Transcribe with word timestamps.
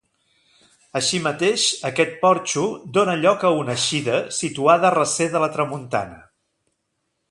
Així 0.99 1.19
mateix 1.25 1.65
aquest 1.89 2.17
porxo 2.23 2.65
dóna 2.97 3.17
lloc 3.21 3.47
a 3.49 3.53
una 3.61 3.77
eixida, 3.77 4.19
situada 4.41 4.91
a 4.91 4.95
recer 5.01 5.33
de 5.37 5.47
la 5.47 5.55
tramuntana. 5.59 6.23